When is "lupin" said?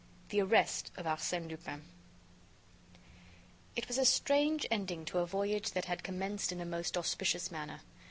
1.47-1.83